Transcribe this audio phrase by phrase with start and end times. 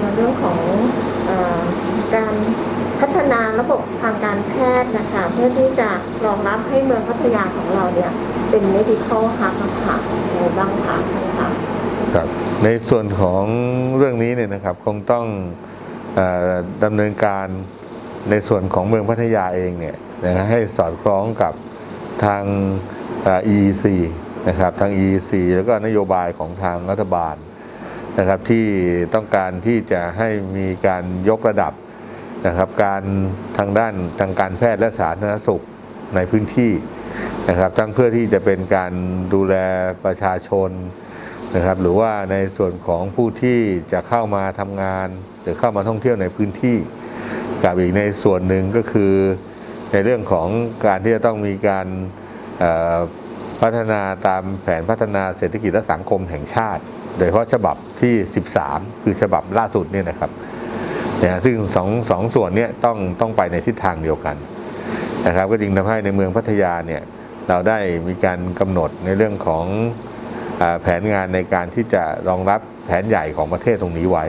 [0.00, 0.58] ในเรื่องของ
[1.28, 1.30] อ
[2.14, 2.34] การ
[3.00, 4.52] พัฒนาระบบทางการแพ
[4.82, 5.88] ทย์นะคะ เพื่อที่จะ
[6.24, 8.12] รองรับให้เมืองพัทยาของเราเนี่ย
[8.50, 9.96] เป็น medical hub นะคะ
[10.28, 11.48] ยังไงบ้างคะนคะ
[12.14, 12.28] ครับ
[12.64, 13.44] ในส่วนของ
[13.96, 15.26] เรื่องนี้เนี่ยนะครับคงต้อง
[16.18, 16.20] อ
[16.84, 17.46] ดำเนินการ
[18.30, 21.52] ในส่วนของเมืองพัทยาเองเนี่ยนะให้สอดคล้องกับ
[22.24, 22.42] ทาง
[23.54, 23.84] EEC
[24.48, 27.34] นะครับทาง EEC แล้วก็นโยบายของทางรัฐบาล
[28.18, 28.66] นะครับที่
[29.14, 31.72] ต้องการที่จะให้มีการยกระดับ
[32.46, 33.02] นะครับการ
[33.58, 35.64] ทางด้านทางการแพทย์และสาธารณสุข
[36.16, 36.72] ในพื้นที่
[37.48, 38.92] นะครับทั้งเพื่อที่จะเป็นการ
[39.34, 39.54] ดูแล
[40.04, 40.70] ประชาชน
[41.56, 43.60] นะครับหรือว่าในส่วนของผู้ที่
[43.92, 45.08] จะเข้ามาทำงาน
[45.42, 46.78] หรือเข้ามาท่องเที่ยวในพื้นที่
[47.64, 49.14] กับอีกในส่วนหนึ่งก็คือ
[49.92, 50.48] ในเรื่องของ
[50.86, 51.86] การที่จะต้องมีการ
[53.60, 56.82] พัฒนาตามแผนพัฒนาเศรษฐกิจและสังคมแห่งชาติ
[57.16, 58.14] โดยเฉพาะฉบับที่
[58.60, 60.30] 13 คือฉบับล่าสุดเนี่ยนะครับ
[61.22, 64.36] นะซึ่งสองสองส่วนเนี้ต้องต้องไปในทิศทางเดียวกัน
[65.26, 67.02] นะครับ ก็จึงทำให้ในเมืองพัทยาเนี่ย
[67.48, 69.64] เราได้มีการกำหนดในเรื่องของ
[70.60, 74.26] อแผนงานในการที่จะรองรับแผนใหญ่ของประเทศตรงนี้ไว้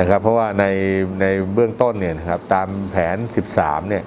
[0.00, 0.64] นะครับ เพราะว่าใน
[1.20, 3.16] ในเบื้องต้นเนี่ยนะครับตามแผน
[3.52, 4.04] 13 เนี่ย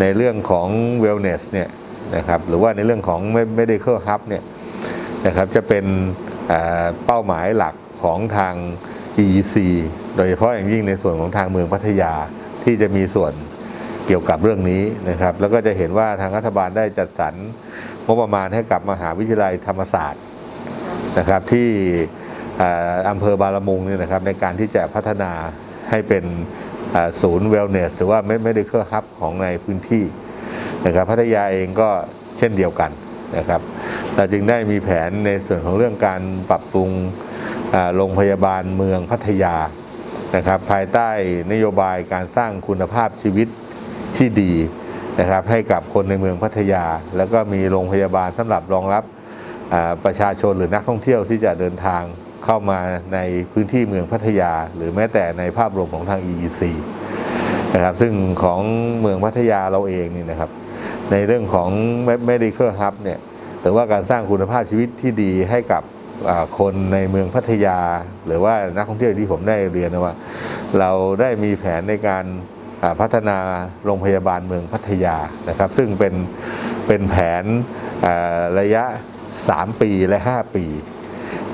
[0.00, 0.68] ในเรื่องของ
[1.02, 1.68] wellness เนี่ย
[2.16, 3.20] นะครับหรือว่าในเรื่องของ
[3.58, 4.42] medical hub เนี่ย
[5.26, 5.84] นะครับจะเป็น
[7.06, 8.54] เป้าหมายหลักของทาง
[9.24, 9.56] EEC
[10.16, 12.12] โดยเฉพาะอย่างยิ่งในส่วนของทางเมืองพัทยา
[12.64, 13.32] ที่จะมีส่วน
[14.06, 17.34] เกี่ยวกับเรื่องนี้นะครับ แล้วก็จะเห็นว่าทางรัฐบาลได้จัดสรร
[18.06, 20.22] งบประมาณให้กับมหาวิทยาลัยธรรมศาสตร์
[21.18, 21.68] นะครับที่
[22.60, 25.32] อาอำเภอบาลมุงเนี่ยนะครับในการที่จะพัฒนา
[25.90, 26.24] ให้เป็น
[27.20, 30.04] ศูนย์เวลเนสหรือว่าไม่ได้เครือฮับของในพื้นที่
[30.86, 31.88] นะครับพัทยาเองก็
[32.38, 32.90] เช่นเดียวกัน
[33.36, 33.60] นะครับ
[34.14, 36.90] เราจึงได้มีแผนในส่วนของเรื่องการปรับปรุง
[37.96, 39.56] โรงพยาบาลเมืองพัทยา
[40.36, 41.08] นะครับ ภายใต้
[41.52, 43.48] นโยบายการสร้างคุณภาพชีวิต
[44.16, 44.52] ที่ดี
[45.20, 46.84] นะครับ ให้กับคนในเมืองพัทยา
[47.16, 49.04] แล้วก็มีโรงพยาบาลสำหรับรองรับ
[50.04, 52.02] ประชาชนหรือนักท่องเที่ยวที่จะเดินทาง
[52.44, 52.78] เข้ามา
[53.14, 53.18] ใน
[53.52, 56.62] พื้นที่เมืองพัทยา หรือแม้แต่ในภาพรวมของทาง EEC
[57.74, 58.12] นะครับซึ่ง
[58.42, 58.60] ของ
[59.00, 60.50] เมืองพัทยาเราเองนี่นะครับ
[61.12, 61.70] ในเรื่องของ
[62.30, 63.18] medical hub เนี่ย
[63.60, 65.82] หรือว่าการสร้างคุณภาพชีวิตที่ดีให้กับ
[66.58, 67.80] คนในเมืองพัทยา
[68.26, 70.14] หรือว่านักท่องเที่ยวที่ผมได้เรียนนะว่า
[70.78, 72.24] เราได้มีแผนในการ
[73.00, 73.38] พัฒนา
[73.84, 75.16] โรงพยาบาลเมืองพัทยา
[75.48, 76.14] นะครับ ซึ่งเป็น
[76.86, 77.44] เป็นแผน
[78.60, 78.84] ระยะ
[79.32, 80.66] 3 ปีและ 5 ปี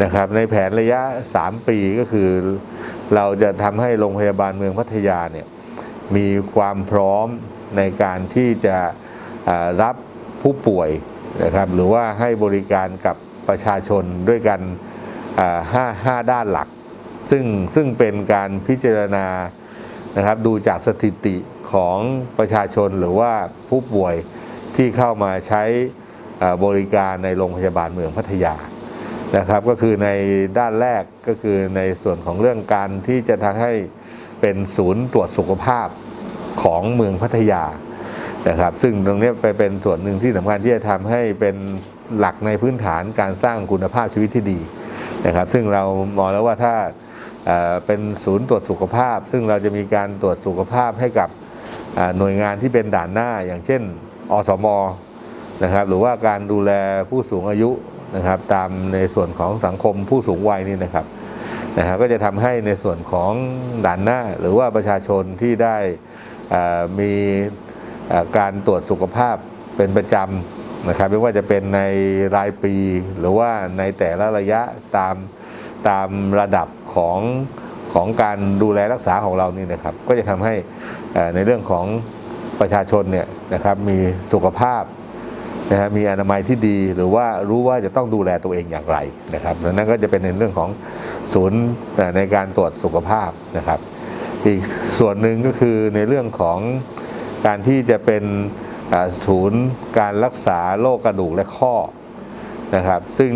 [0.03, 1.01] นะครับในแผนระยะ
[1.37, 2.29] 3 ปีก็คือ
[3.15, 5.47] เราจะทำให้โรงพยาบาลเมืองพัทยาเนี่ย
[6.17, 7.27] มีความพร้อม
[7.77, 8.77] ในการที่จะ
[9.83, 9.97] รับ
[10.43, 10.91] ผู้ป่วย
[11.45, 13.17] นะครับหรือว่าให้บริการกับ
[13.49, 14.61] ประชาชนด้วยกัน
[15.41, 16.69] อ่าห้าห้าด้านหลัก
[17.31, 17.45] ซึ่ง
[17.75, 19.27] ซึ่งเป็นการพิจารณา
[20.17, 21.37] นะครับดูจากสถิติ
[21.73, 21.99] ของ
[22.39, 23.33] ประชาชนหรือว่า
[23.69, 24.15] ผู้ป่วย
[24.77, 25.63] ที่เข้ามาใช้
[26.65, 28.55] บริการในโรงพยาบาลเมืองพัทยา
[29.37, 30.09] นะครับ ก็คือใน
[30.59, 33.73] ด้านแรกก็คือในส่วนของเรื่องการที่จะทำให้
[34.41, 35.89] เป็นศูนย์ตรวจสุขภาพ
[36.63, 37.65] ของเมืองพัทยา
[38.49, 41.57] นะครับ ซึ่งตรงนี้ไปเป็นส่วนหนึ่งที่สำคัญที่จะทำให้เป็น
[42.19, 44.61] หลักในพื้นฐานการสร้างคุณภาพชีวิตที่ดี
[45.27, 45.85] นะครับ ซึ่งเรา
[46.19, 46.75] มองแล้วว่าถ้า
[47.87, 51.29] เป็นศูนย์ตรวจสุขภาพ ซึ่งเราจะมีการตรวจสุขภาพให้กับ
[52.19, 53.83] หน่วยงานที่เป็นด่านหน้า อย่างเช่น
[54.33, 54.67] อสม
[55.65, 56.71] นะครับหรือว่าการดูแล
[57.11, 57.71] ผู้สูงอายุ
[58.17, 61.07] นะครับ ตามในส่วนของสังคมผู้สูงวัยนี่นะครับ
[61.79, 63.33] นะฮะก็จะทำให้ในส่วนของ
[63.87, 65.77] ด่านหน้า หรือว่าประชาชนที่ได้
[66.99, 67.13] มี
[68.39, 69.37] การตรวจสุขภาพ
[69.77, 71.81] เป็นประจำนะครับไม่ว่าจะเป็นใน
[72.37, 72.75] รายปี
[73.19, 74.61] หรือว่าในแต่ละระยะ
[74.97, 75.15] ตาม
[75.89, 76.09] ตาม
[76.41, 77.19] ระดับของ
[77.95, 80.55] ของการดูแลรักษาของเรานี่นะครับก็จะทำให้
[81.35, 81.85] ในเรื่องของ
[82.61, 83.99] ประชาชนเนี่ยนะครับมี
[84.33, 84.83] สุขภาพ
[85.71, 88.99] นะฮะมีอนามัยที่ดีหรือว่ารู้ว่าจะต้องดูแลตัวเองอย่างไร
[89.35, 90.71] นะครับนั้นก็จะเป็นในเรื่องของ
[91.33, 91.61] ศูนย์
[92.17, 93.81] ในการตรวจสุขภาพนะครับ
[94.47, 94.61] อีก
[94.99, 96.59] ส่วนหนึ่งก็คือในเรื่องของ
[97.47, 98.25] การที่จะเป็น
[99.25, 99.63] ศูนย์
[99.99, 101.75] การรักษาโรคกระดูกและข้อ
[102.77, 103.33] นะครับ ซึ่ง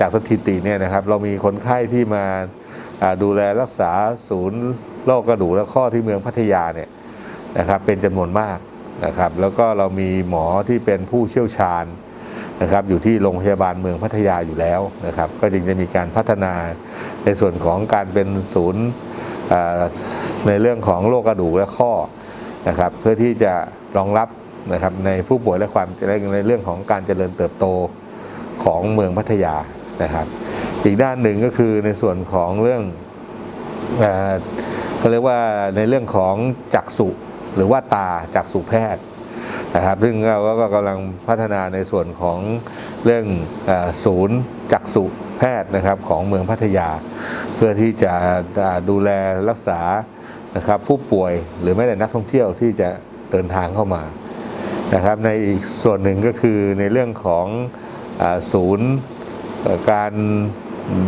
[0.00, 2.24] จากสถิติเนี่ยนะครับ เรามีคนไข้ที่มา
[3.22, 3.90] ดูแลรักษา
[4.28, 4.60] ศูนย์
[5.06, 6.88] โรคกระดูกและข้อที่เมืองพัทยาเนี่ย
[7.58, 8.58] นะครับเป็นจำนวนมาก
[9.06, 11.84] นะครับ แล้วก็เรามีหมอที่เป็นผู้เชี่ยวชาญ
[12.62, 16.52] นะครับอยู่ที่โรงพยาบาลเมืองพัทยาอยู่แล้วนะครับ ก็จึงจะมีการพัฒนา
[17.24, 18.84] ในส่วนของการเป็นศูนย์
[20.46, 21.92] ในเรื่องของโรคกระดูกและข้อ
[22.68, 23.52] นะครับเพื่อที่จะ
[23.96, 24.28] รองรับ
[24.72, 25.88] นะครับในผู้ป่วยและความ
[26.34, 27.66] ในเรื่องของการเจริญเติบโต
[28.64, 29.54] ของเมืองพัทยา
[30.02, 30.26] นะครับ
[30.84, 32.82] อีกด้านหนึ่งก็คือในส่วนของเรื่อง
[33.98, 34.32] เอ่อ
[34.98, 35.40] เขาเรียกว่า
[35.76, 36.34] ในเรื่องของ
[36.74, 37.08] จักษุ
[37.56, 39.02] หรือว่าตาจักษุแพทย์
[39.76, 40.98] นะครับซึ่งเราก็กำลัง
[41.28, 42.38] พัฒนาในส่วนของ
[43.04, 43.24] เรื่อง
[44.04, 44.38] ศูนย์
[44.72, 45.04] จักษุ
[45.38, 46.88] แพทย์นะครับของเมืองพัทยา
[47.54, 48.14] เพื่อที่จะ
[48.90, 49.10] ดูแล
[49.48, 49.80] รักษา
[50.56, 52.88] นะครับผู้ป่วยหรือไม่แต่นักท่องเที่ยวที่จะ
[53.30, 54.02] เดินทางเข้ามา
[54.94, 57.46] นะครับในอีกส่วนหนึ่งก็คือในเรื่องของ
[58.22, 58.90] อศูนย์
[59.90, 60.12] การ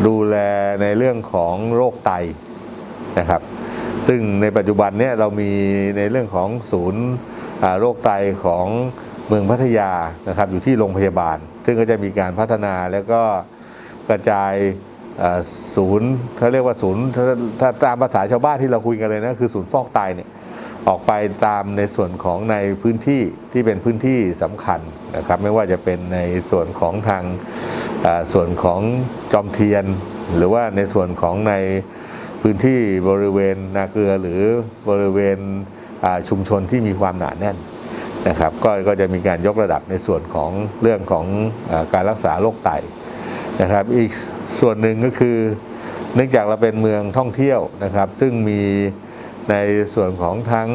[0.07, 0.37] ดูแล
[0.83, 2.13] ในเรื่องของโรคไต
[3.19, 3.43] นะครับ
[4.09, 5.51] ซึ่งในปัจจุบันเนี่ยเรามี
[5.99, 7.05] ในเรื่องของศูนย์
[7.79, 8.11] โรคไต
[8.45, 8.67] ของ
[9.29, 9.93] เมืองพัทยา
[10.29, 13.23] นะครับอยู่ที่โรงพยาบาล ซึ่งก็จะมีการพัฒนาแล้วก็
[14.09, 14.53] กระจาย
[15.77, 17.03] ศูนย์เขาเรียกว่าศูนย์
[17.61, 20.29] ถ้าตามภาษาชาวบ้านที่เราคุยกันเลยนะคือศูนย์ฟอกไตเนี่ย
[20.89, 21.13] ออกไป
[21.47, 23.23] ตามในส่วนของในพื้นที่
[23.53, 24.81] ที่เป็นพื้นที่สำคัญ
[25.17, 26.19] นะครับ ไม่ว่าจะเป็นใน
[26.51, 27.23] ส่วนของทาง
[28.33, 28.81] ส่วนของ
[29.33, 29.85] จอมเทียน
[30.37, 31.55] หรือว่าในส่วนของใน
[32.43, 34.43] พื้นที่บริเวณนาเกลือหรือ
[34.89, 35.39] บริเวณ
[36.29, 37.57] ชุมชนที่มีความหนาแน่น
[38.29, 40.51] นะครับก็ก็จะมีการยกระดับในส่วนของ
[40.83, 41.27] เรื่องของ
[41.71, 42.71] อการรักษาโรคไต
[43.63, 44.11] นะครับอีก
[44.61, 45.37] ส่วนหนึ่งก็คือ
[46.15, 48.61] เนื่องจากเราเป็นเมืองท่องเที่ยวนะครับ ซึ่งมี
[49.51, 49.55] ใน
[49.95, 50.69] ส่วนของทั้ง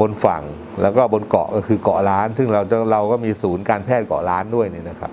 [0.00, 0.42] บนฝั่ง
[0.82, 2.60] แล้วก็บนเกาะก็คือเกาะล้าน ซึ่งเรา
[2.92, 5.10] เราก็มีศูนย์การแพทย์เกาะล้านด้วยนี่นะครับ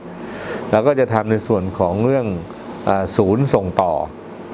[0.72, 2.26] เราก็จะทำในส่วนของเรื่อง
[2.88, 3.94] อศูนย์ส่งต่อ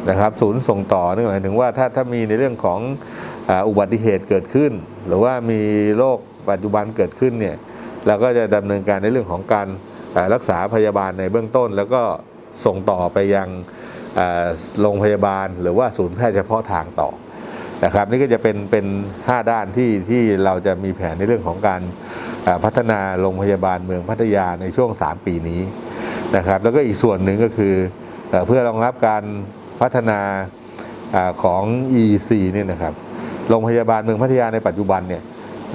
[0.10, 2.80] นะครับ ศูนย์ส่งต่อนี่หมายถึงว่าถ้าถ้ามีในเรื่องของ
[3.68, 4.72] อุบัติเหตุเกิดขึ้น
[5.08, 5.62] หรือว่ามี
[5.98, 6.18] โรค
[6.50, 7.56] ปัจจุบันเกิดขึ้นเนี่ย
[8.08, 9.68] เราก็จะดำเนินการในเรื่องของการ
[10.34, 12.02] รักษาพยาบาลในเบื้องต้น แล้วก็
[12.66, 13.48] ส่งต่อไปยัง
[14.82, 17.10] โรงพยาบาลหรือว่าศูนย์แพทย์เฉพาะทางต่อ
[17.86, 18.86] นะครับนี่ก็จะเป็นเป็น
[19.20, 21.82] 5 ด้านที่ที่เราจะมีแผนในเรื่องของการ
[22.64, 25.62] พัฒนาโรงพยาบาลเมืองพัทยาในช่วง 3 ปีนี้
[26.36, 27.76] นะครับแล้วก็อีกส่วนหนึ่งก็คือ
[28.48, 29.24] เพื่อรองรับการ
[29.82, 30.20] พัฒนา
[31.16, 31.64] อของ
[32.02, 32.94] EC เนี่ยนะครับ
[33.50, 35.24] โรงพยาบาลเมืองพัทยาในปัจจุบันเนี่ย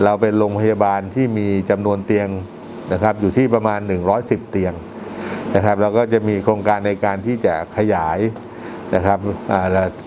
[0.05, 2.29] เราเป็นโรงพยาบาลที่มีจำนวนเตียง
[2.93, 3.81] นะครับอยู่ที่ประมาณ
[4.17, 4.73] 110 เตียง
[5.57, 8.19] นะครับแล้วก็จะมีโครงการในการที่จะขยาย
[8.95, 9.19] นะครับ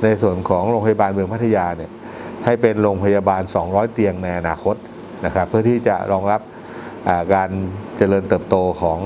[0.04, 1.92] ในส่วนของโรงพยาบาลเมืองพัทยาเนี่ย
[2.46, 4.76] ให้เป็นโรงพยาบาล 200 เตียงในอนาคต
[5.26, 6.42] นะครับ เพื่อที่จะรองรับ
[7.34, 7.50] การ
[7.98, 9.00] เจริญเติบโตของ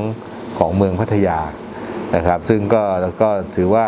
[0.59, 1.39] ของเมืองพัทยา
[2.15, 2.83] นะครับ ซึ่งก็
[3.21, 3.87] ก็ถือว่า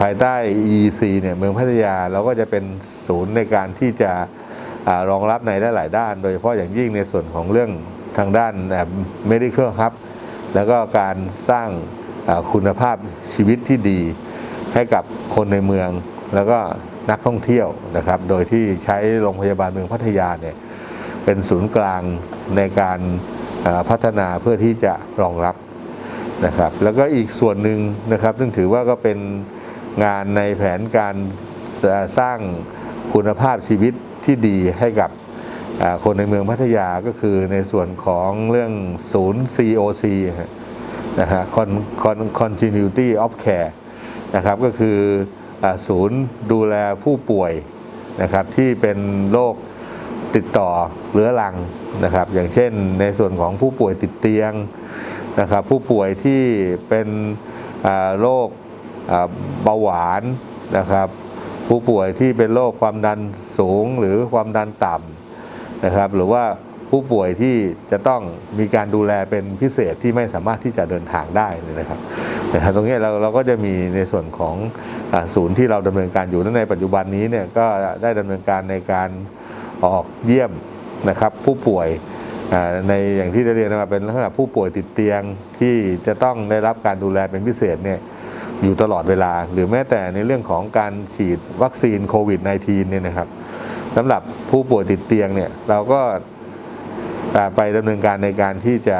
[0.00, 0.34] ภายใต้
[0.72, 2.64] EEC เนี่ยเมืองพัทยาเราก็จะเป็น
[3.06, 4.12] ศูนย์ในการที่จะ
[4.88, 7.70] อรองรับในหลาย ๆ ด้าน โดยเฉพาะอย่างยิ่งในส่วนของเรื่อง
[8.18, 8.52] ทางด้าน
[9.30, 9.92] medical hub
[10.54, 11.16] แล้วก็การ
[11.50, 11.68] สร้าง
[12.52, 12.96] คุณภาพ
[13.34, 14.00] ชีวิตที่ดี
[14.74, 15.04] ให้กับ
[15.34, 15.90] คนในเมือง
[16.34, 16.58] แล้วก็
[17.10, 20.56] นักท่องเที่ยวนะครับ โดยที่ใช้โรงพยาบาลเมืองพัทยาเนี่ย
[21.24, 22.02] เป็นศูนย์กลาง
[22.56, 23.00] ในการ
[23.88, 25.56] พัฒนาเพื่อที่จะรองรับ
[26.46, 27.78] นะครับ แล้วก็อีกส่วนหนึ่ง
[28.12, 29.18] นะครับ ซึ่งถือว่าก็เป็น
[30.04, 31.14] งานในแผนการ
[32.18, 32.38] สร้าง
[33.14, 33.92] คุณภาพชีวิต
[34.24, 35.10] ที่ดีให้กับ
[36.04, 38.72] คนในเมืองพัทยาก็คือในส่วนของเรื่อง
[39.12, 40.04] ศูนย์ COC
[40.40, 40.50] ฮะ
[41.20, 41.42] นะฮะ
[42.40, 43.70] Continuity of Care
[44.36, 44.98] นะครับก็คือ
[45.64, 46.18] อศูนย์
[46.52, 47.52] ดูแลผู้ป่วย
[48.22, 48.98] นะครับที่เป็น
[49.32, 49.54] โรค
[50.34, 50.70] ติดต่อ
[51.12, 51.54] เรื้อรัง
[52.04, 54.52] นะครับอย่างเช่นในส่วนของผู้ป่วยติดเตียง
[55.40, 56.42] นะครับผู้ป่วยที่
[56.88, 57.08] เป็น
[58.20, 58.48] โรค
[59.62, 60.22] เบาหวาน
[60.78, 61.08] นะครับ
[61.68, 63.18] ผู้ป่วยที่เป็นโรคความดัน
[63.58, 65.13] สูงหรือความดันต่ำ
[65.84, 66.44] นะครับ หรือว่า
[66.90, 67.56] ผู้ป่วยที่
[67.92, 68.22] จะต้อง
[68.58, 71.48] มีการดูแลเป็นพิเศษที่ไม่สามารถที่จะเดินทางได้
[71.80, 72.00] นะครับ
[72.54, 74.56] นะครับ ตรงนี้เราเราก็จะมีในส่วนของ
[75.34, 77.66] ศูนย์ที่เราดำเนินการอยู่ในปัจจุบันนี้เนี่ยก็
[78.02, 79.08] ได้ดำเนินการในการ
[79.84, 80.52] ออกเยี่ยม
[81.08, 81.88] นะครับ ผู้ป่วย
[82.88, 85.20] ในอย่างที่ได้เรียนมาเป็นลักษณะผู้ป่วยติดเตียง
[85.58, 85.74] ที่
[86.06, 87.98] จะต้องได้รับการดูแลเป็นพิเศษเนี่ย
[88.62, 93.28] อยู่ตลอดเวลา หรือแม้แต่ในเรื่องของการฉีดวัคซีนโควิด -19 เนี่ยนะครับ
[93.96, 96.00] สำหรับผู้ป่วยติดเตียงเนี่ยเราก็
[97.56, 98.98] ไปดำเนินการในการที่จะ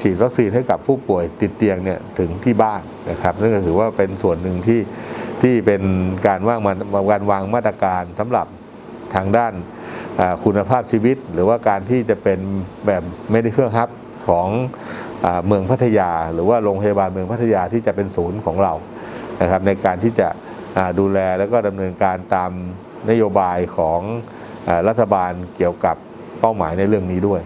[0.00, 4.80] ฉีดวัคซีนให้กับผู้ป่วยติดเตียงเนี่ยถึงที่บ้านนะครับนั่นก็ถือว่าเป็นส่วนหนึ่งที่
[5.42, 5.82] ที่เป็น
[6.26, 6.76] การวางมัน
[7.10, 8.46] การวางมาตรการสำหรับ
[9.14, 9.52] ทางด้าน
[10.44, 12.40] คุณภาพชีวิต หรือว่าการที่จะเป็น
[12.86, 13.02] แบบ
[13.34, 13.88] medical hub
[14.28, 14.48] ของ
[15.24, 18.72] อเมืองพัทยา หรือว่าโรงพยาบาลเมืองพัทยาที่จะเป็นศูนย์ของเรา
[19.42, 20.28] นะครับในการที่จะ
[20.98, 22.50] ดูแลแล้วก็ดำเนินการตาม
[23.10, 24.00] นโยบายของ
[24.88, 25.96] รัฐบาลเกี่ยวกับ
[26.40, 27.40] เป้าหมายในเรื่องนี้ด้วย